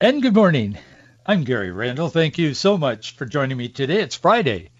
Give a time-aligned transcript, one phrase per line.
[0.00, 0.78] And good morning.
[1.26, 2.08] I'm Gary Randall.
[2.08, 4.00] Thank you so much for joining me today.
[4.00, 4.70] It's Friday,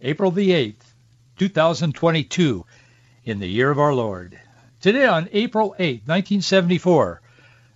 [0.00, 0.94] April the 8th,
[1.38, 2.64] 2022,
[3.26, 4.40] in the year of our Lord.
[4.80, 7.20] Today on April 8th, 1974,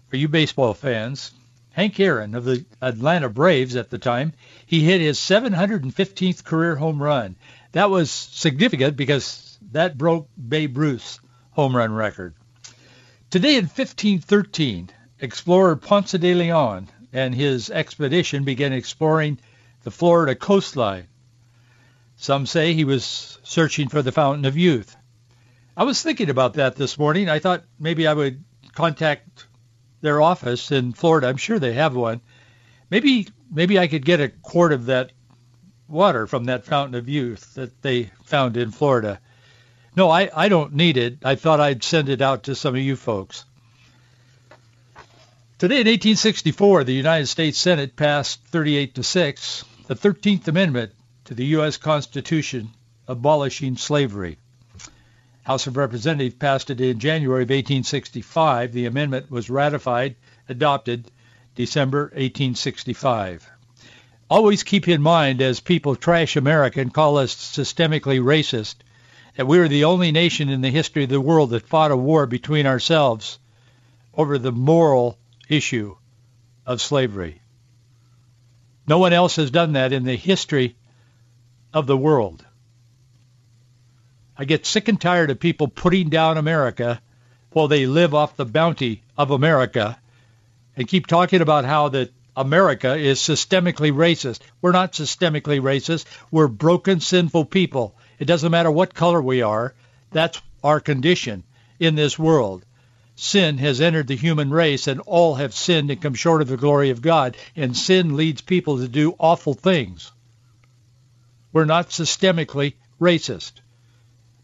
[0.09, 1.33] for you baseball fans,
[1.73, 4.33] Hank Aaron of the Atlanta Braves at the time,
[4.65, 7.37] he hit his 715th career home run.
[7.73, 11.21] That was significant because that broke Babe Ruth's
[11.51, 12.33] home run record.
[13.29, 14.89] Today in 1513,
[15.19, 19.39] explorer Ponce de Leon and his expedition began exploring
[19.83, 21.07] the Florida coastline.
[22.17, 24.97] Some say he was searching for the Fountain of Youth.
[25.77, 27.29] I was thinking about that this morning.
[27.29, 29.47] I thought maybe I would contact
[30.01, 31.29] their office in Florida.
[31.29, 32.21] I'm sure they have one.
[32.91, 35.13] Maybe maybe I could get a quart of that
[35.89, 39.21] water from that Fountain of Youth that they found in Florida.
[39.97, 41.19] No, I, I don't need it.
[41.25, 43.46] I thought I'd send it out to some of you folks.
[45.59, 50.93] Today in 1864, the United States Senate passed 38 to 6 the 13th Amendment
[51.25, 51.79] to the U.S.
[51.79, 52.69] Constitution
[53.09, 54.37] abolishing slavery.
[55.45, 58.75] House of Representatives passed it in January of 1865.
[58.75, 61.11] The amendment was ratified, adopted
[61.55, 63.49] December 1865.
[64.29, 68.75] Always keep in mind as people trash America and call us systemically racist
[69.37, 71.97] that we are the only nation in the history of the world that fought a
[71.97, 73.39] war between ourselves
[74.13, 75.17] over the moral
[75.49, 75.97] issue
[76.67, 77.41] of slavery.
[78.87, 80.77] No one else has done that in the history
[81.73, 82.45] of the world.
[84.37, 87.01] I get sick and tired of people putting down America
[87.53, 89.99] while they live off the bounty of America
[90.77, 94.41] and keep talking about how that America is systemically racist.
[94.61, 96.05] We're not systemically racist.
[96.31, 97.95] We're broken, sinful people.
[98.19, 99.75] It doesn't matter what color we are.
[100.11, 101.45] That's our condition
[101.81, 102.66] in this world
[103.17, 106.57] sin has entered the human race and all have sinned and come short of the
[106.57, 107.37] glory of God.
[107.57, 110.13] And sin leads people to do awful things.
[111.53, 113.53] We're not systemically racist.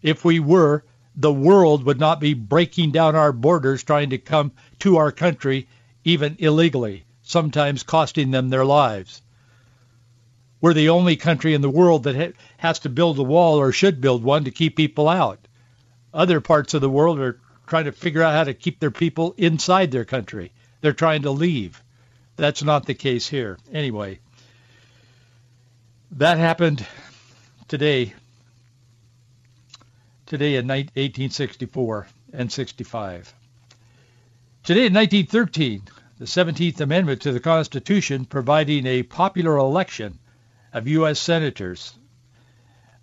[0.00, 0.84] If we were,
[1.14, 5.68] the world would not be breaking down our borders trying to come to our country,
[6.04, 9.20] even illegally, sometimes costing them their lives.
[10.62, 13.72] We're the only country in the world that ha- has to build a wall or
[13.72, 15.46] should build one to keep people out.
[16.14, 17.38] Other parts of the world are
[17.72, 20.52] trying to figure out how to keep their people inside their country.
[20.82, 21.82] They're trying to leave.
[22.36, 23.56] That's not the case here.
[23.72, 24.18] Anyway,
[26.10, 26.86] that happened
[27.68, 28.12] today,
[30.26, 33.32] today in 1864 and 65.
[34.64, 35.80] Today in 1913,
[36.18, 40.18] the 17th Amendment to the Constitution providing a popular election
[40.74, 41.18] of U.S.
[41.18, 41.94] senators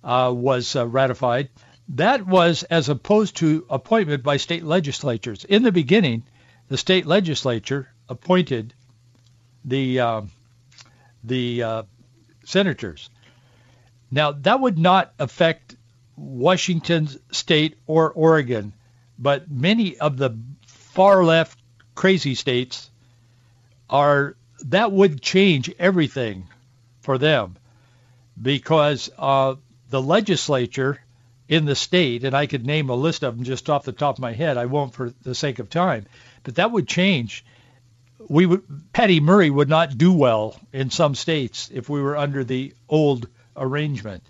[0.04, 1.50] uh, was uh, ratified.
[1.94, 5.44] That was as opposed to appointment by state legislatures.
[5.44, 6.24] In the beginning,
[6.68, 8.76] the state legislature appointed
[9.66, 10.22] the uh,
[11.24, 11.84] the uh,
[12.46, 13.10] senators.
[14.12, 15.76] Now that would not affect
[16.16, 18.74] Washington state or Oregon,
[19.18, 21.58] but many of the far left
[21.96, 22.90] crazy states
[23.90, 24.36] are
[24.66, 26.48] that would change everything
[27.02, 27.58] for them
[28.40, 29.56] because uh,
[29.90, 31.00] the legislature
[31.50, 34.16] in the state, and I could name a list of them just off the top
[34.16, 34.56] of my head.
[34.56, 36.06] I won't for the sake of time,
[36.44, 37.44] but that would change.
[38.30, 42.44] We would Patty Murray would not do well in some states if we were under
[42.44, 43.28] the old
[43.58, 44.24] arrangement.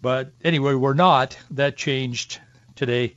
[0.00, 1.36] But anyway, we're not.
[1.50, 2.38] That changed
[2.76, 3.16] today,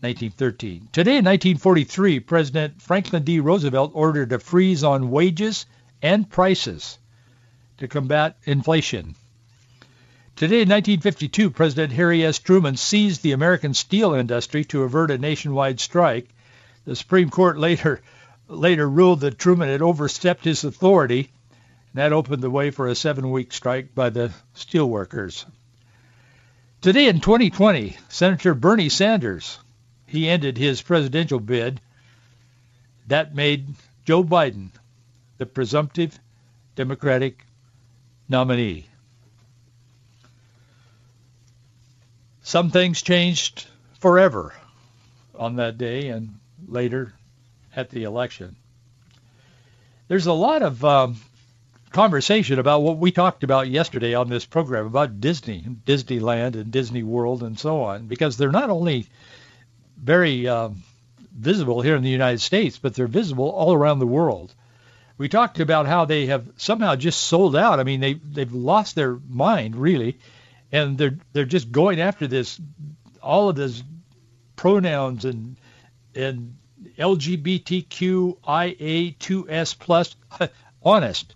[0.00, 0.88] 1913.
[0.92, 3.40] Today in 1943, President Franklin D.
[3.40, 5.64] Roosevelt ordered a freeze on wages
[6.02, 6.98] and prices
[7.78, 9.14] to combat inflation.
[10.38, 12.38] Today in 1952, President Harry S.
[12.38, 16.28] Truman seized the American steel industry to avert a nationwide strike.
[16.84, 18.02] The Supreme Court later
[18.46, 21.32] later ruled that Truman had overstepped his authority,
[21.90, 25.44] and that opened the way for a seven-week strike by the steelworkers.
[26.82, 29.58] Today in 2020, Senator Bernie Sanders,
[30.06, 31.80] he ended his presidential bid.
[33.08, 33.74] That made
[34.04, 34.70] Joe Biden
[35.38, 36.16] the presumptive
[36.76, 37.44] Democratic
[38.28, 38.86] nominee.
[42.48, 43.66] Some things changed
[43.98, 44.54] forever
[45.34, 47.12] on that day and later
[47.76, 48.56] at the election.
[50.08, 51.16] there's a lot of um,
[51.90, 57.02] conversation about what we talked about yesterday on this program about Disney, Disneyland, and Disney
[57.02, 59.06] World, and so on, because they're not only
[60.02, 60.82] very um,
[61.30, 64.54] visible here in the United States, but they're visible all around the world.
[65.18, 67.78] We talked about how they have somehow just sold out.
[67.78, 70.16] I mean, they they've lost their mind really,
[70.72, 72.60] and they're they're just going after this,
[73.22, 73.82] all of this
[74.56, 75.56] pronouns and
[76.14, 76.56] and
[76.98, 80.16] LGBTQIA2S plus.
[80.82, 81.34] Honest,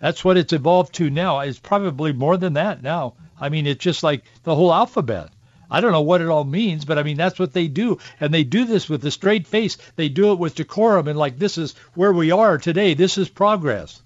[0.00, 1.40] that's what it's evolved to now.
[1.40, 3.14] It's probably more than that now.
[3.40, 5.30] I mean, it's just like the whole alphabet.
[5.70, 7.96] I don't know what it all means, but I mean, that's what they do.
[8.20, 9.78] And they do this with a straight face.
[9.96, 12.92] They do it with decorum and like, this is where we are today.
[12.92, 14.02] This is progress.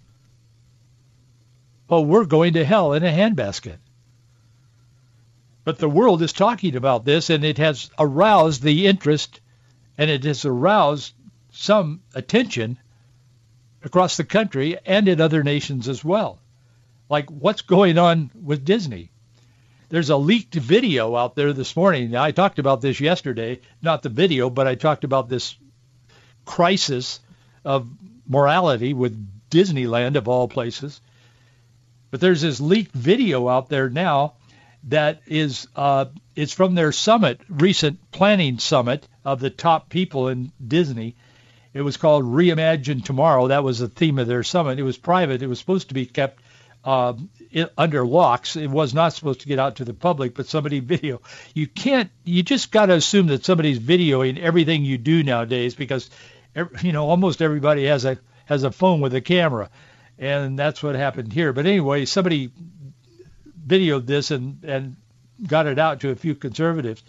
[1.88, 3.78] But we're going to hell in a handbasket.
[5.66, 9.40] But the world is talking about this, and it has aroused the interest,
[9.98, 11.12] and it has aroused
[11.50, 12.78] some attention
[13.82, 16.38] across the country and in other nations as well.
[17.08, 19.10] Like what's going on with Disney?
[19.88, 22.14] There's a leaked video out there this morning.
[22.14, 25.56] I talked about this yesterday, not the video, but I talked about this
[26.44, 27.18] crisis
[27.64, 27.88] of
[28.28, 31.00] morality with Disneyland of all places.
[32.12, 34.34] But there's this leaked video out there now
[34.86, 40.52] that is uh, it's from their summit, recent planning summit of the top people in
[40.66, 41.16] Disney,
[41.76, 43.48] it was called Reimagine Tomorrow.
[43.48, 44.78] That was the theme of their summit.
[44.78, 45.42] It was private.
[45.42, 46.40] It was supposed to be kept
[46.84, 47.12] uh,
[47.76, 48.56] under locks.
[48.56, 51.20] It was not supposed to get out to the public, but somebody video.
[51.52, 52.10] You can't.
[52.24, 56.08] You just got to assume that somebody's videoing everything you do nowadays because,
[56.80, 59.68] you know, almost everybody has a has a phone with a camera,
[60.18, 61.52] and that's what happened here.
[61.52, 62.52] But anyway, somebody
[63.66, 64.96] videoed this and and
[65.46, 67.02] got it out to a few conservatives.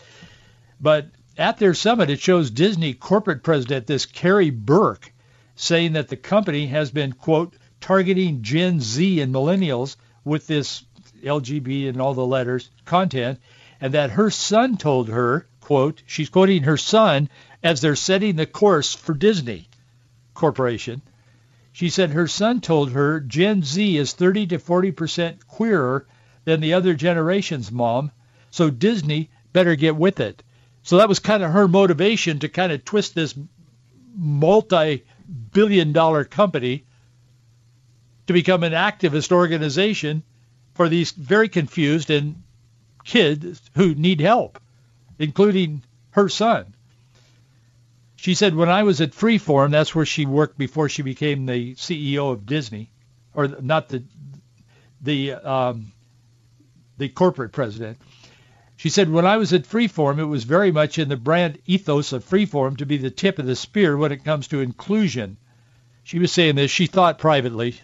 [0.79, 1.07] But
[1.37, 5.13] at their summit, it shows Disney corporate president, this Karey Burke,
[5.55, 10.83] saying that the company has been, quote, targeting Gen Z and millennials with this
[11.23, 13.39] LGB and all the letters content,
[13.79, 17.29] and that her son told her, quote, she's quoting her son
[17.63, 19.67] as they're setting the course for Disney
[20.33, 21.01] Corporation.
[21.71, 26.07] She said her son told her Gen Z is 30 to 40% queerer
[26.47, 28.09] than the other generations, mom,
[28.51, 30.41] so Disney better get with it.
[30.81, 33.37] So that was kind of her motivation to kind of twist this
[34.15, 36.85] multi-billion dollar company
[38.27, 40.23] to become an activist organization
[40.73, 42.41] for these very confused and
[43.03, 44.57] kids who need help,
[45.19, 46.73] including her son.
[48.15, 51.75] She said, when I was at Freeform, that's where she worked before she became the
[51.75, 52.89] CEO of Disney,
[53.33, 54.05] or not the
[55.01, 55.91] the um,
[56.97, 57.97] the corporate president.
[58.75, 62.13] She said, when I was at Freeform, it was very much in the brand ethos
[62.13, 65.37] of Freeform to be the tip of the spear when it comes to inclusion.
[66.03, 66.69] She was saying this.
[66.69, 67.75] She thought privately.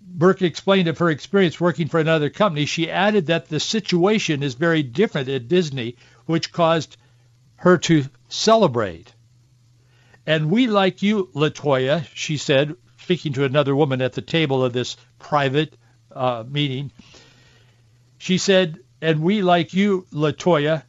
[0.00, 2.66] Burke explained of her experience working for another company.
[2.66, 5.96] She added that the situation is very different at Disney,
[6.26, 6.96] which caused
[7.56, 9.12] her to celebrate.
[10.26, 14.72] And we like you, Latoya, she said, speaking to another woman at the table of
[14.72, 15.76] this private
[16.12, 16.90] uh, meeting.
[18.24, 20.84] She said, and we, like you, Latoya,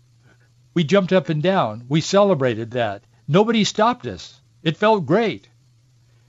[0.74, 1.84] we jumped up and down.
[1.90, 3.04] We celebrated that.
[3.28, 4.40] Nobody stopped us.
[4.64, 5.50] It felt great.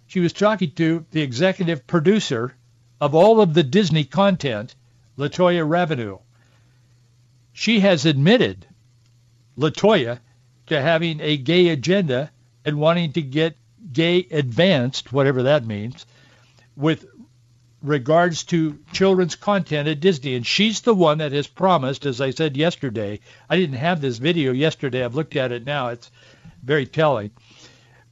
[0.08, 2.56] She was talking to the executive producer
[3.00, 4.74] of all of the Disney content,
[5.16, 6.22] Latoya Raveneau.
[7.52, 8.66] She has admitted,
[9.56, 10.18] Latoya,
[10.66, 12.32] to having a gay agenda
[12.64, 13.56] and wanting to get
[13.92, 16.04] gay advanced, whatever that means,
[16.74, 17.06] with
[17.86, 20.34] regards to children's content at Disney.
[20.34, 24.18] And she's the one that has promised, as I said yesterday, I didn't have this
[24.18, 25.04] video yesterday.
[25.04, 25.88] I've looked at it now.
[25.88, 26.10] It's
[26.62, 27.30] very telling.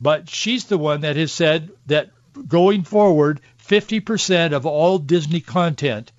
[0.00, 2.10] But she's the one that has said that
[2.46, 6.12] going forward, 50% of all Disney content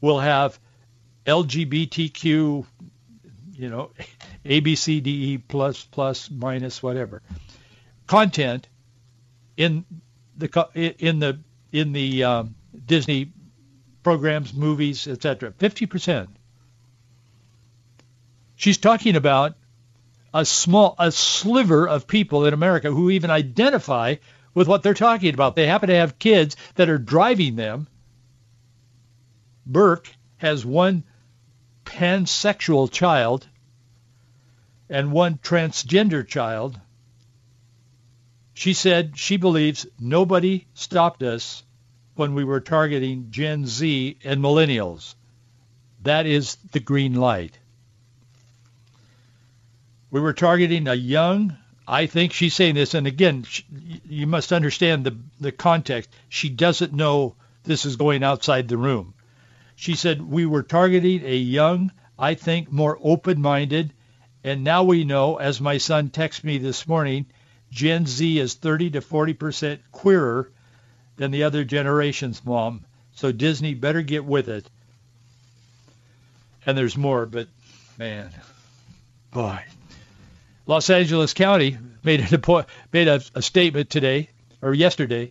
[0.00, 0.58] will have
[1.26, 2.66] LGBTQ,
[3.52, 3.90] you know,
[4.44, 7.22] A, B, C, D, E, plus, plus, minus, whatever,
[8.06, 8.68] content
[9.56, 9.84] in
[10.36, 11.38] the in the
[11.70, 12.54] in the um,
[12.92, 13.32] Disney
[14.02, 15.52] programs, movies, etc.
[15.52, 16.28] 50%.
[18.54, 19.54] She's talking about
[20.34, 24.16] a small, a sliver of people in America who even identify
[24.52, 25.56] with what they're talking about.
[25.56, 27.88] They happen to have kids that are driving them.
[29.64, 31.04] Burke has one
[31.86, 33.48] pansexual child
[34.90, 36.78] and one transgender child.
[38.52, 41.62] She said she believes nobody stopped us
[42.14, 45.14] when we were targeting Gen Z and millennials.
[46.02, 47.58] That is the green light.
[50.10, 51.56] We were targeting a young,
[51.88, 53.64] I think she's saying this, and again, she,
[54.06, 56.10] you must understand the the context.
[56.28, 59.14] She doesn't know this is going outside the room.
[59.74, 63.94] She said we were targeting a young, I think, more open-minded,
[64.44, 67.26] and now we know, as my son texted me this morning,
[67.70, 70.51] Gen Z is 30 to 40 percent queerer
[71.22, 72.84] than the other generations, Mom.
[73.12, 74.68] So Disney better get with it.
[76.66, 77.46] And there's more, but
[77.96, 78.32] man,
[79.30, 79.60] boy.
[80.66, 85.30] Los Angeles County made a, made a, a statement today or yesterday.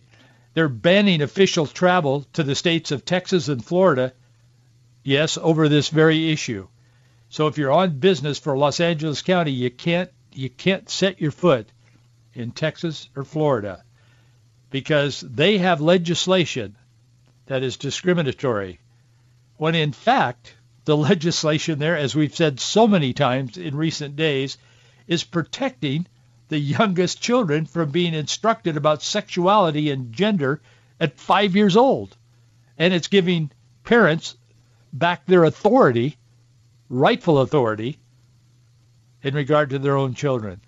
[0.54, 4.14] They're banning official travel to the states of Texas and Florida,
[5.02, 6.68] yes, over this very issue.
[7.28, 11.32] So if you're on business for Los Angeles County, you can't you can't set your
[11.32, 11.68] foot
[12.32, 13.84] in Texas or Florida
[14.72, 16.74] because they have legislation
[17.46, 18.80] that is discriminatory
[19.58, 24.58] when in fact the legislation there, as we've said so many times in recent days,
[25.06, 26.04] is protecting
[26.48, 30.60] the youngest children from being instructed about sexuality and gender
[30.98, 32.16] at five years old.
[32.76, 33.52] And it's giving
[33.84, 34.36] parents
[34.92, 36.16] back their authority,
[36.88, 37.98] rightful authority,
[39.22, 40.60] in regard to their own children.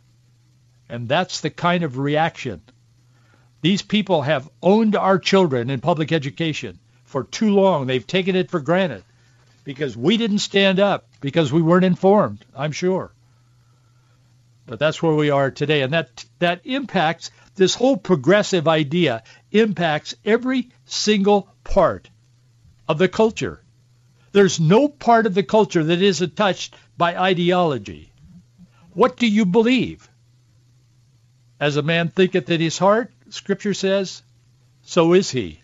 [0.89, 2.63] And that's the kind of reaction.
[3.65, 7.87] These people have owned our children in public education for too long.
[7.87, 9.05] They've taken it for granted
[9.65, 13.11] because we didn't stand up, because we weren't informed, I'm sure.
[14.67, 15.81] But that's where we are today.
[15.81, 22.11] And that, that impacts, this whole progressive idea impacts every single part
[22.87, 23.63] of the culture.
[24.33, 28.13] There's no part of the culture that isn't touched by ideology.
[28.93, 30.07] What do you believe?
[31.59, 34.23] As a man thinketh in his heart, Scripture says,
[34.83, 35.61] so is he.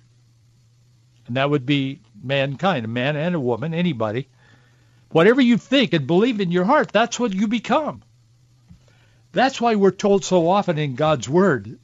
[1.28, 4.28] And that would be mankind, a man and a woman, anybody.
[5.10, 8.02] Whatever you think and believe in your heart, that's what you become.
[9.30, 11.78] That's why we're told so often in God's Word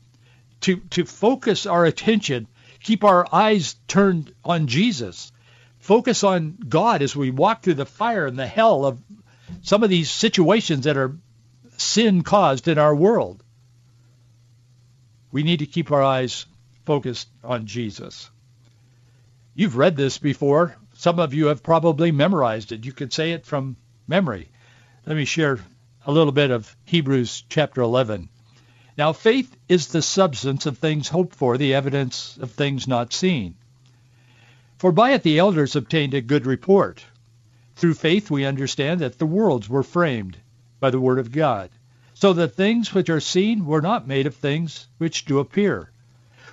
[0.62, 2.48] to, to focus our attention,
[2.80, 5.30] keep our eyes turned on Jesus,
[5.78, 8.98] focus on God as we walk through the fire and the hell of
[9.62, 11.16] some of these situations that are
[11.76, 13.44] sin caused in our world.
[15.36, 16.46] We need to keep our eyes
[16.86, 18.30] focused on Jesus.
[19.54, 20.74] You've read this before.
[20.94, 22.86] Some of you have probably memorized it.
[22.86, 23.76] You could say it from
[24.08, 24.48] memory.
[25.04, 25.58] Let me share
[26.06, 28.30] a little bit of Hebrews chapter 11.
[28.96, 33.56] Now, faith is the substance of things hoped for, the evidence of things not seen.
[34.78, 37.04] For by it the elders obtained a good report.
[37.74, 40.38] Through faith we understand that the worlds were framed
[40.80, 41.68] by the word of God,
[42.18, 45.90] so that things which are seen were not made of things which do appear.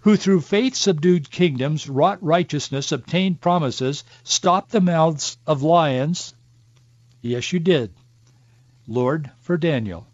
[0.02, 6.34] Who through faith subdued kingdoms, wrought righteousness, obtained promises, stopped the mouths of lions.
[7.22, 7.92] Yes, you did
[8.90, 10.06] Lord, for Daniel.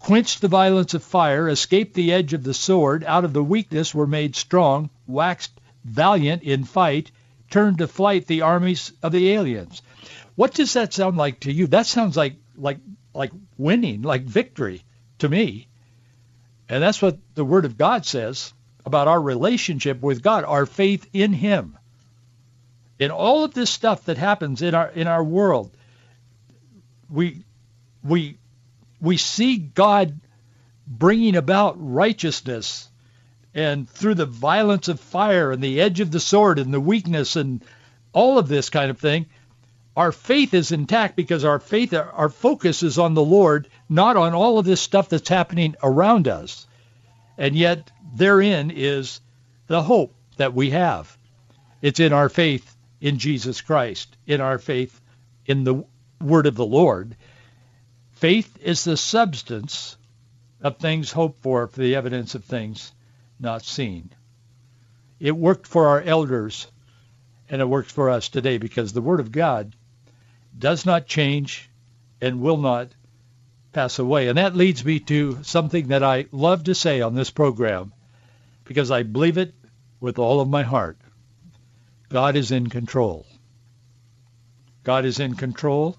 [0.00, 3.94] Quenched the violence of fire, escaped the edge of the sword, out of the weakness
[3.94, 5.52] were made strong, waxed
[5.84, 7.12] valiant in fight,
[7.48, 9.82] turned to flight the armies of the aliens.
[10.34, 11.68] What does that sound like to you?
[11.68, 12.78] That sounds like like
[13.14, 14.82] like winning, like victory
[15.18, 15.68] to me.
[16.68, 18.52] And that's what the word of God says
[18.84, 21.78] about our relationship with God, our faith in him.
[22.98, 25.70] In all of this stuff that happens in our in our world,
[27.10, 27.44] we
[28.02, 28.38] we
[29.00, 30.20] we see God
[30.86, 32.88] bringing about righteousness
[33.54, 37.36] and through the violence of fire and the edge of the sword and the weakness
[37.36, 37.64] and
[38.12, 39.26] all of this kind of thing,
[39.96, 44.34] our faith is intact because our faith, our focus is on the Lord, not on
[44.34, 46.66] all of this stuff that's happening around us.
[47.38, 49.20] And yet therein is
[49.68, 51.16] the hope that we have.
[51.80, 55.00] It's in our faith in Jesus Christ, in our faith
[55.46, 55.84] in the
[56.20, 57.16] word of the Lord.
[58.12, 59.96] Faith is the substance
[60.60, 62.92] of things hoped for, for the evidence of things
[63.38, 64.10] not seen.
[65.20, 66.66] It worked for our elders,
[67.48, 69.76] and it works for us today because the Word of God
[70.58, 71.68] does not change
[72.20, 72.88] and will not
[73.72, 74.28] pass away.
[74.28, 77.92] And that leads me to something that I love to say on this program
[78.64, 79.54] because I believe it
[80.00, 80.98] with all of my heart.
[82.08, 83.26] God is in control.
[84.84, 85.98] God is in control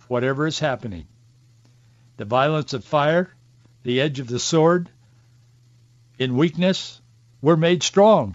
[0.00, 1.06] of whatever is happening
[2.18, 3.30] the violence of fire,
[3.82, 4.88] the edge of the sword.
[6.18, 6.98] In weakness,
[7.42, 8.34] we're made strong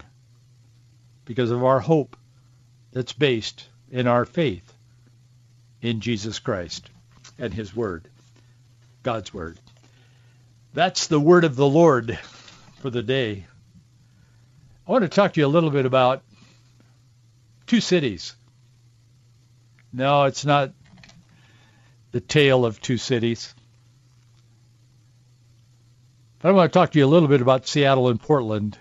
[1.24, 2.16] because of our hope
[2.92, 4.72] that's based in our faith
[5.82, 6.88] in Jesus Christ
[7.38, 8.08] and his word,
[9.02, 9.58] God's word.
[10.72, 12.18] That's the word of the Lord
[12.78, 13.46] for the day.
[14.86, 16.22] I want to talk to you a little bit about
[17.66, 18.34] two cities.
[19.92, 20.72] No, it's not
[22.12, 23.52] the tale of two cities.
[26.38, 28.78] But I want to talk to you a little bit about Seattle and Portland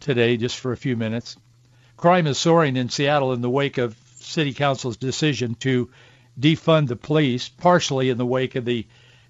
[0.00, 1.36] today, just for a few minutes.
[1.96, 5.90] Crime is soaring in Seattle in the wake of City Council's decision to
[6.38, 8.86] defund the police, partially in the wake of the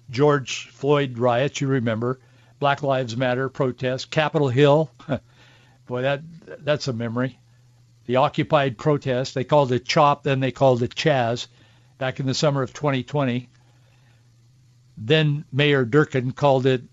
[0.09, 2.19] George Floyd riots, you remember,
[2.59, 4.91] Black Lives Matter protests, Capitol Hill.
[5.87, 6.21] Boy, that
[6.63, 7.39] that's a memory.
[8.05, 11.47] The Occupied protest, they called it CHOP, then they called it Chaz,
[11.97, 13.49] back in the summer of 2020.
[14.97, 16.83] Then Mayor Durkan called it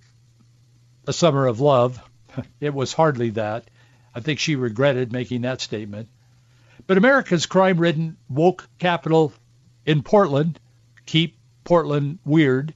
[1.07, 2.01] a summer of love.
[2.61, 3.69] It was hardly that.
[4.15, 6.09] I think she regretted making that statement.
[6.87, 9.35] But America's crime-ridden woke capital
[9.85, 10.59] in Portland,
[11.07, 12.75] keep Portland weird,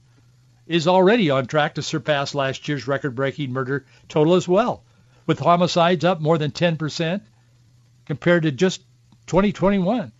[0.65, 4.83] is already on track to surpass last year's record-breaking murder total as well,
[5.25, 7.21] with homicides up more than 10%
[8.05, 8.81] compared to just
[9.27, 10.11] 2021.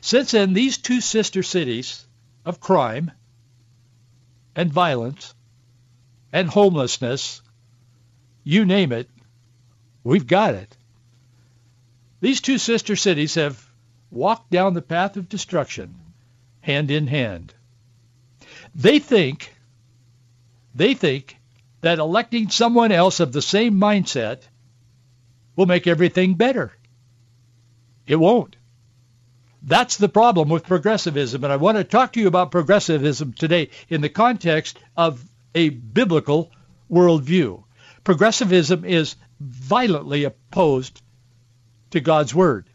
[0.00, 2.06] Since then, these two sister cities
[2.44, 3.10] of crime
[4.54, 5.34] and violence
[6.32, 7.42] and homelessness,
[8.44, 9.10] you name it,
[10.04, 10.76] we've got it.
[12.20, 13.62] These two sister cities have
[14.10, 15.94] walked down the path of destruction
[16.66, 17.54] hand in hand.
[18.74, 19.54] They think,
[20.74, 21.36] they think
[21.80, 24.42] that electing someone else of the same mindset
[25.54, 26.72] will make everything better.
[28.04, 28.56] It won't.
[29.62, 31.44] That's the problem with progressivism.
[31.44, 35.68] And I want to talk to you about progressivism today in the context of a
[35.68, 36.50] biblical
[36.90, 37.62] worldview.
[38.02, 41.00] Progressivism is violently opposed
[41.90, 42.68] to God's word,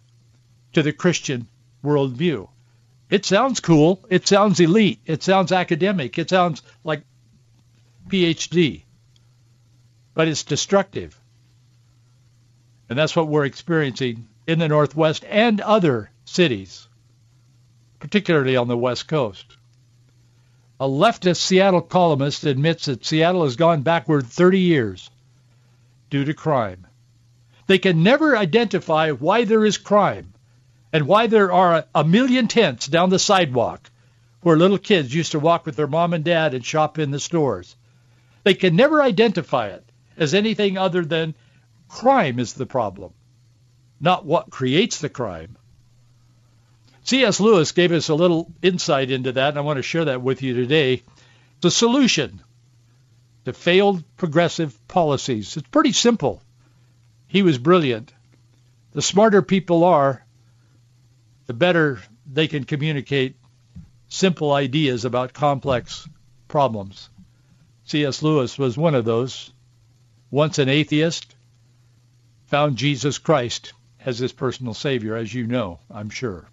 [0.74, 1.50] to the Christian
[1.84, 2.48] worldview.
[3.12, 4.06] It sounds cool.
[4.10, 5.02] It sounds elite.
[5.06, 6.18] It sounds academic.
[6.18, 7.04] It sounds like
[8.08, 8.84] PhD.
[10.14, 11.20] But it's destructive.
[12.90, 16.88] And that's what we're experiencing in the Northwest and other cities,
[18.00, 19.58] particularly on the West Coast.
[20.80, 25.10] A leftist Seattle columnist admits that Seattle has gone backward 30 years
[26.10, 26.88] due to crime.
[27.68, 30.34] They can never identify why there is crime
[30.94, 33.90] and why there are a million tents down the sidewalk
[34.42, 37.20] where little kids used to walk with their mom and dad and shop in the
[37.20, 37.76] stores.
[38.44, 39.86] They can never identify it
[40.18, 41.36] as anything other than
[41.88, 43.14] crime is the problem,
[44.00, 45.58] not what creates the crime.
[47.04, 47.40] C.S.
[47.40, 50.42] Lewis gave us a little insight into that, and I want to share that with
[50.42, 51.04] you today.
[51.62, 52.42] The solution
[53.46, 55.58] to failed progressive policies.
[55.58, 56.42] It's pretty simple.
[57.28, 58.14] He was brilliant.
[58.94, 60.24] The smarter people are,
[61.52, 63.36] the better they can communicate
[64.08, 66.08] simple ideas about complex
[66.48, 67.10] problems.
[67.84, 68.24] C.S.
[68.24, 69.52] Lewis was one of those.
[70.30, 71.36] Once an atheist,
[72.46, 73.74] found Jesus Christ
[74.06, 76.48] as his personal savior, as you know, I'm sure.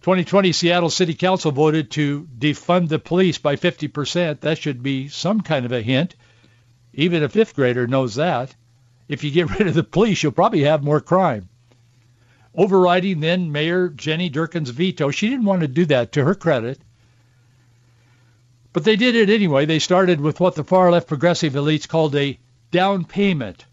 [0.00, 4.40] 2020 Seattle City Council voted to defund the police by 50%.
[4.40, 6.14] That should be some kind of a hint.
[6.94, 8.54] Even a fifth grader knows that.
[9.06, 11.50] If you get rid of the police, you'll probably have more crime.
[12.54, 15.10] Overriding then Mayor Jenny Durkan's veto.
[15.10, 16.78] She didn't want to do that to her credit.
[18.72, 19.66] But they did it anyway.
[19.66, 22.38] They started with what the far left progressive elites called a
[22.70, 23.64] down payment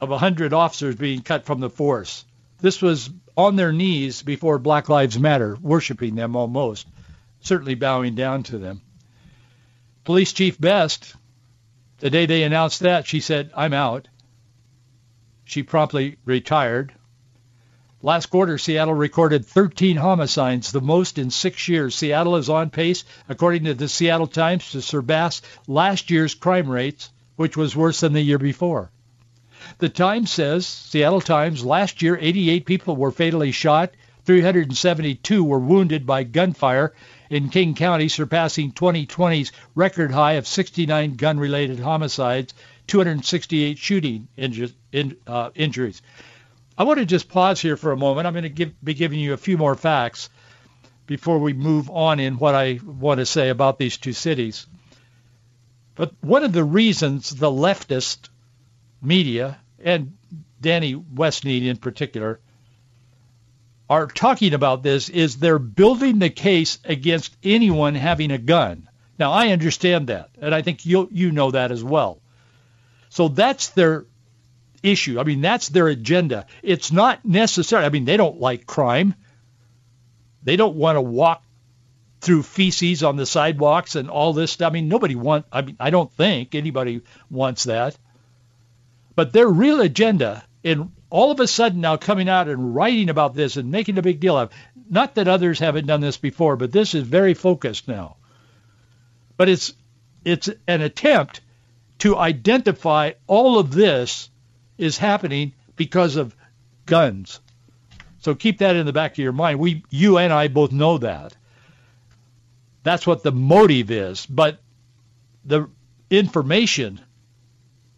[0.00, 2.24] of 100 officers being cut from the force.
[2.60, 6.86] This was on their knees before Black Lives Matter, worshiping them almost,
[7.40, 8.80] certainly bowing down to them.
[10.04, 11.14] Police Chief Best,
[11.98, 14.08] the day they announced that, she said, I'm out.
[15.44, 16.92] She promptly retired.
[18.00, 21.96] Last quarter, Seattle recorded 13 homicides, the most in six years.
[21.96, 27.10] Seattle is on pace, according to the Seattle Times, to surpass last year's crime rates,
[27.34, 28.92] which was worse than the year before.
[29.78, 33.90] The Times says, Seattle Times, last year 88 people were fatally shot,
[34.26, 36.94] 372 were wounded by gunfire
[37.30, 42.54] in King County, surpassing 2020's record high of 69 gun-related homicides,
[42.86, 46.00] 268 shooting inju- in, uh, injuries.
[46.78, 48.28] I want to just pause here for a moment.
[48.28, 50.30] I'm going to give, be giving you a few more facts
[51.06, 54.64] before we move on in what I want to say about these two cities.
[55.96, 58.28] But one of the reasons the leftist
[59.02, 60.16] media and
[60.60, 62.38] Danny Westneat in particular
[63.90, 68.88] are talking about this is they're building the case against anyone having a gun.
[69.18, 72.20] Now I understand that, and I think you you know that as well.
[73.08, 74.04] So that's their
[74.82, 75.18] issue.
[75.18, 76.46] I mean, that's their agenda.
[76.62, 77.84] It's not necessary.
[77.84, 79.14] I mean, they don't like crime.
[80.42, 81.42] They don't want to walk
[82.20, 84.60] through feces on the sidewalks and all this.
[84.60, 85.46] I mean, nobody want.
[85.52, 87.96] I mean, I don't think anybody wants that.
[89.14, 93.34] But their real agenda, in all of a sudden now coming out and writing about
[93.34, 94.50] this and making a big deal of,
[94.90, 98.16] not that others haven't done this before, but this is very focused now.
[99.36, 99.74] But it's
[100.24, 101.40] it's an attempt
[101.98, 104.30] to identify all of this
[104.78, 106.34] is happening because of
[106.86, 107.40] guns.
[108.20, 109.58] So keep that in the back of your mind.
[109.58, 111.36] We, you and I both know that.
[112.82, 114.24] That's what the motive is.
[114.26, 114.60] But
[115.44, 115.68] the
[116.10, 117.00] information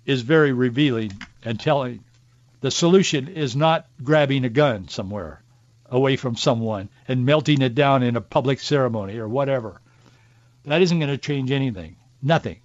[0.05, 1.13] is very revealing
[1.45, 2.05] and telling.
[2.61, 5.43] The solution is not grabbing a gun somewhere
[5.91, 9.81] away from someone and melting it down in a public ceremony or whatever.
[10.65, 11.97] That isn't going to change anything.
[12.23, 12.61] Nothing.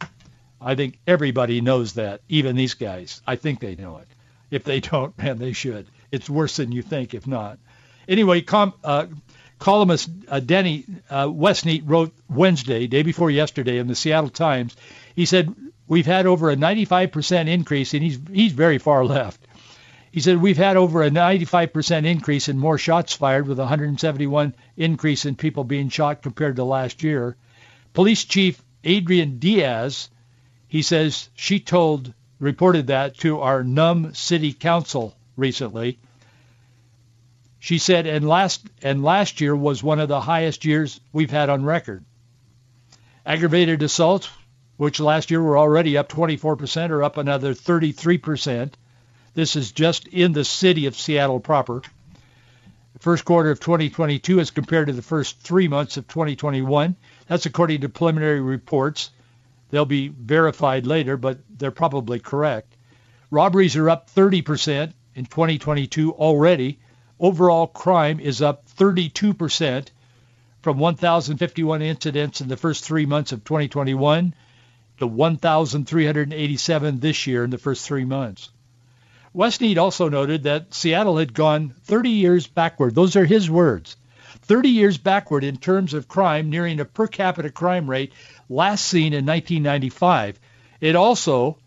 [0.62, 3.22] I think everybody knows that, even these guys.
[3.28, 4.08] I think they know it.
[4.52, 5.88] If they don't, man, they should.
[6.12, 7.60] It's worse than you think, if not.
[8.08, 9.08] Anyway, com, uh,
[9.60, 14.76] columnist uh, Denny uh, Westneat wrote Wednesday, day before yesterday, in the Seattle Times.
[15.16, 15.54] He said
[15.88, 19.46] we've had over a 95% increase, and he's he's very far left.
[20.12, 25.26] He said we've had over a 95% increase in more shots fired, with 171 increase
[25.26, 27.36] in people being shot compared to last year.
[27.94, 30.10] Police Chief Adrian Diaz,
[30.76, 35.98] he says she told reported that to our Num City Council recently.
[37.60, 41.50] She said, and last and last year was one of the highest years we've had
[41.50, 42.04] on record.
[43.26, 44.28] Aggravated assaults,
[44.76, 48.74] which last year were already up 24%, are up another 33%.
[49.34, 51.84] This is just in the city of Seattle proper.
[53.00, 56.98] First quarter of 2022 as compared to the first three months of 2021.
[57.28, 59.12] That's according to preliminary reports.
[59.70, 62.76] They'll be verified later, but they're probably correct.
[63.32, 66.80] Robberies are up 30% in 2022 already.
[67.20, 69.88] Overall crime is up 32%
[70.62, 74.34] from 1,051 incidents in the first three months of 2021
[75.00, 78.50] to 1,387 this year in the first three months.
[79.36, 82.96] Westneat also noted that Seattle had gone 30 years backward.
[82.96, 83.98] Those are his words.
[84.48, 88.14] 30 years backward in terms of crime, nearing a per capita crime rate
[88.48, 90.40] last seen in 1995.
[90.82, 91.58] It also,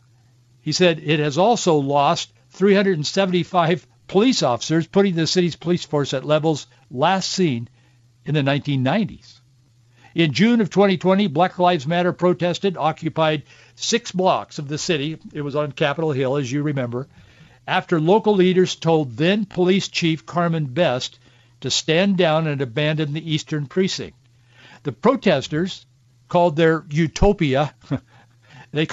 [0.61, 6.25] he said, it has also lost 375 police officers, putting the city's police force at
[6.25, 7.69] levels last seen
[8.25, 9.41] in the 1990s.
[10.15, 13.43] In June of 2020, Black Lives Matter protested, occupied
[13.75, 15.19] six blocks of the city.
[15.33, 17.09] It was on Capitol Hill, as you remember,
[17.67, 21.19] after local leaders told then Police Chief Carmen Best
[21.61, 24.17] to stand down and abandon the eastern precinct.
[24.85, 25.87] The protesters
[26.29, 27.75] called their utopia,
[28.71, 28.87] they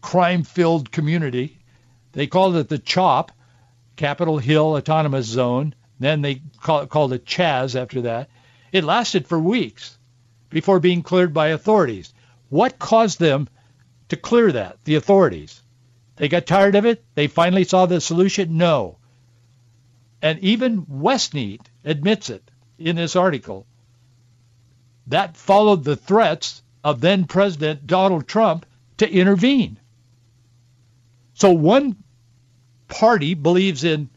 [0.00, 1.58] crime-filled community.
[2.12, 3.32] They called it the CHOP,
[3.96, 5.74] Capitol Hill Autonomous Zone.
[5.98, 8.28] Then they call, called it Chaz after that.
[8.70, 9.98] It lasted for weeks
[10.50, 12.12] before being cleared by authorities.
[12.48, 13.48] What caused them
[14.08, 15.62] to clear that, the authorities?
[16.16, 17.04] They got tired of it?
[17.14, 18.56] They finally saw the solution?
[18.56, 18.97] No.
[20.20, 23.66] And even Westneat admits it in this article.
[25.06, 28.66] That followed the threats of then President Donald Trump
[28.98, 29.78] to intervene.
[31.34, 31.96] So one
[32.88, 34.10] party believes in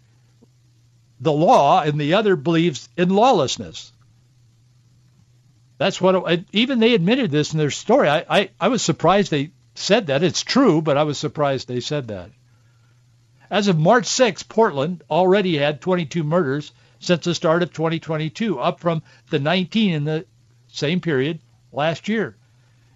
[1.20, 3.92] the law and the other believes in lawlessness.
[5.78, 8.10] That's what, even they admitted this in their story.
[8.10, 10.24] I, I, I was surprised they said that.
[10.24, 12.32] It's true, but I was surprised they said that.
[13.52, 18.80] As of March 6, Portland already had 22 murders since the start of 2022, up
[18.80, 20.26] from the 19 in the
[20.70, 21.42] same period
[21.74, 22.38] last year.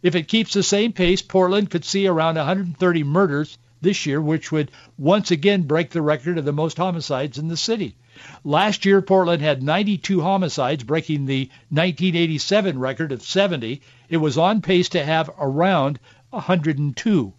[0.02, 4.50] If it keeps the same pace, Portland could see around 130 murders this year, which
[4.50, 7.98] would once again break the record of the most homicides in the city.
[8.46, 13.82] Last year, Portland had 92 homicides, breaking the 1987 record of 70.
[14.08, 17.34] It was on pace to have around 102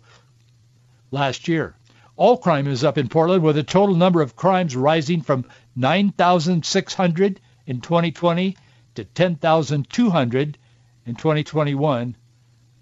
[1.11, 1.77] last year.
[2.17, 5.45] All crime is up in Portland, with the total number of crimes rising from
[5.77, 8.57] 9,600 in 2020
[8.95, 10.59] to 10,200
[11.05, 12.17] in 2021,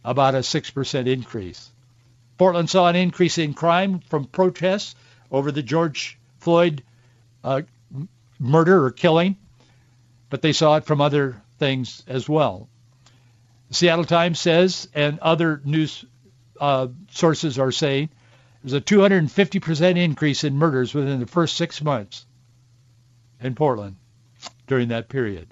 [0.05, 1.71] about a 6% increase.
[2.39, 4.95] Portland saw an increase in crime from protests
[5.31, 6.85] over the George Floyd
[7.43, 7.63] uh,
[8.39, 9.37] murder or killing,
[10.31, 12.69] but they saw it from other things as well.
[13.69, 16.05] The Seattle Times says, and other news
[16.61, 18.11] uh, sources are saying,
[18.65, 22.25] there's a 250% increase in murders within the first six months
[23.39, 23.97] in Portland
[24.67, 25.49] during that period.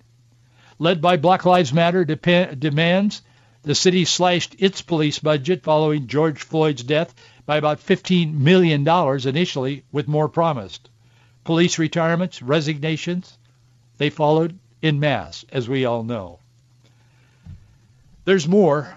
[0.79, 3.20] Led by Black Lives Matter demands,
[3.64, 8.88] the city slashed its police budget following George Floyd's death by about $15 million
[9.29, 10.88] initially, with more promised.
[11.44, 13.37] Police retirements, resignations,
[13.98, 16.38] they followed in mass, as we all know.
[18.25, 18.96] There's more.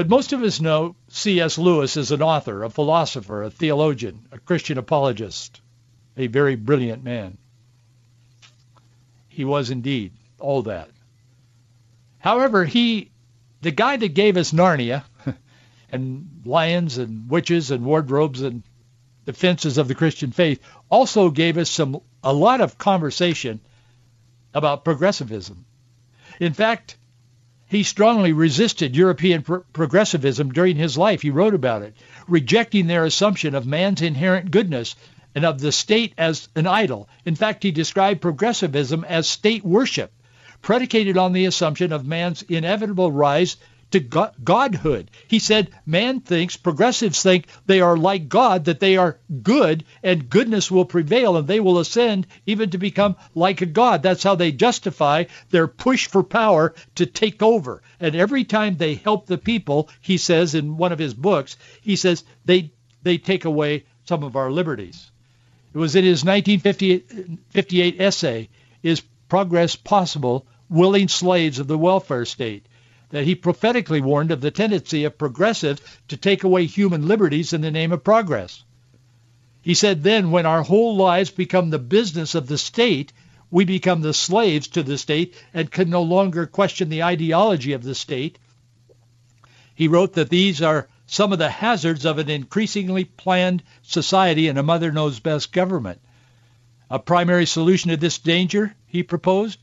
[0.00, 1.58] But most of us know C.S.
[1.58, 5.60] Lewis as an author, a philosopher, a theologian, a Christian apologist,
[6.16, 7.36] a very brilliant man.
[9.28, 10.88] He was indeed all that.
[12.18, 13.10] However, he
[13.60, 15.04] the guy that gave us Narnia
[15.92, 18.62] and lions and witches and wardrobes and
[19.26, 23.60] the fences of the Christian faith also gave us some a lot of conversation
[24.54, 25.66] about progressivism.
[26.40, 26.96] In fact,
[27.70, 31.22] he strongly resisted European pro- progressivism during his life.
[31.22, 31.94] He wrote about it,
[32.26, 34.96] rejecting their assumption of man's inherent goodness
[35.36, 37.08] and of the state as an idol.
[37.24, 40.10] In fact, he described progressivism as state worship,
[40.60, 43.56] predicated on the assumption of man's inevitable rise
[43.90, 45.10] to godhood.
[45.26, 50.30] He said man thinks, progressives think they are like God, that they are good and
[50.30, 54.02] goodness will prevail and they will ascend even to become like a God.
[54.02, 57.82] That's how they justify their push for power to take over.
[57.98, 61.96] And every time they help the people, he says in one of his books, he
[61.96, 62.72] says they
[63.02, 65.10] they take away some of our liberties.
[65.72, 68.48] It was in his 1958 essay,
[68.82, 70.46] Is Progress Possible?
[70.68, 72.66] Willing Slaves of the Welfare State
[73.10, 77.60] that he prophetically warned of the tendency of progressives to take away human liberties in
[77.60, 78.64] the name of progress.
[79.62, 83.12] He said then when our whole lives become the business of the state,
[83.50, 87.82] we become the slaves to the state and can no longer question the ideology of
[87.82, 88.38] the state.
[89.74, 94.56] He wrote that these are some of the hazards of an increasingly planned society and
[94.56, 96.00] a mother knows best government.
[96.88, 99.58] A primary solution to this danger, he proposed,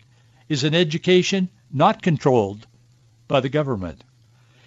[0.49, 2.67] is an education not controlled
[3.27, 4.03] by the government.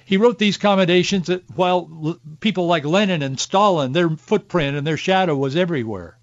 [0.05, 5.37] He wrote these commendations while people like Lenin and Stalin, their footprint and their shadow
[5.37, 6.19] was everywhere.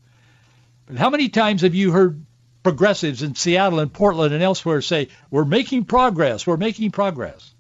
[0.88, 2.26] But how many times have you heard
[2.63, 7.54] progressives in Seattle and Portland and elsewhere say, we're making progress, we're making progress?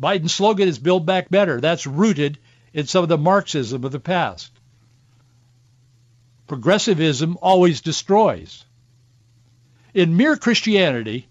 [0.00, 1.60] Biden's slogan is Build Back Better.
[1.60, 2.38] That's rooted
[2.72, 4.50] in some of the Marxism of the past.
[6.48, 8.64] Progressivism always destroys.
[9.94, 11.28] In mere Christianity,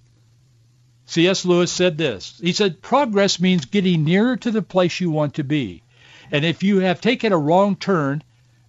[1.05, 1.45] C.S.
[1.45, 2.39] Lewis said this.
[2.41, 5.83] He said, progress means getting nearer to the place you want to be.
[6.31, 8.23] And if you have taken a wrong turn,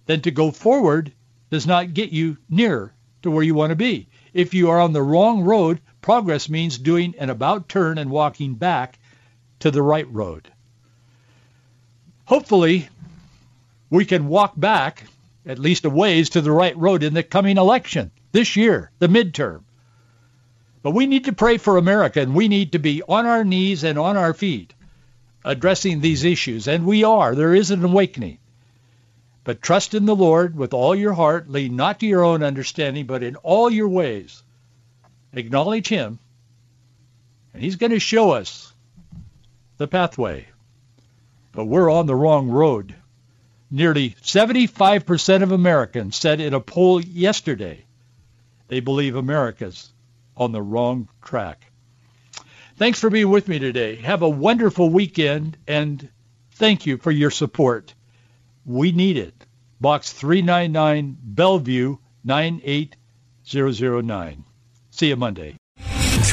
[0.05, 1.13] then to go forward
[1.49, 2.93] does not get you nearer
[3.23, 4.07] to where you want to be.
[4.33, 8.55] If you are on the wrong road, progress means doing an about turn and walking
[8.55, 8.99] back
[9.59, 10.51] to the right road.
[12.25, 12.89] Hopefully,
[13.89, 15.05] we can walk back
[15.45, 19.07] at least a ways to the right road in the coming election this year, the
[19.07, 19.63] midterm.
[20.85, 23.83] But we need to pray for America, and we need to be on our knees
[23.83, 24.71] and on our feet
[25.43, 26.67] addressing these issues.
[26.67, 27.33] And we are.
[27.33, 28.37] There is an awakening.
[29.43, 31.49] But trust in the Lord with all your heart.
[31.49, 34.43] Lean not to your own understanding, but in all your ways.
[35.33, 36.19] Acknowledge him,
[37.51, 38.71] and he's going to show us
[39.77, 40.45] the pathway.
[41.51, 42.93] But we're on the wrong road.
[43.71, 47.85] Nearly 75% of Americans said in a poll yesterday
[48.67, 49.91] they believe America's
[50.37, 51.71] on the wrong track.
[52.77, 53.95] Thanks for being with me today.
[53.95, 56.09] Have a wonderful weekend, and
[56.51, 57.95] thank you for your support.
[58.65, 59.33] We need it.
[59.79, 64.43] Box 399, Bellevue, 98009.
[64.89, 65.55] See you Monday.